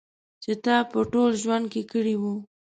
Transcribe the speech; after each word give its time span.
چې 0.43 0.51
تا 0.63 0.75
په 0.91 0.99
ټول 1.11 1.29
ژوند 1.41 1.65
کې 1.71 1.81
کړی 1.91 2.15
و. 2.21 2.23